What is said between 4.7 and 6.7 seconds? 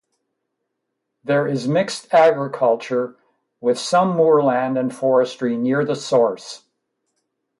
and forestry near the source.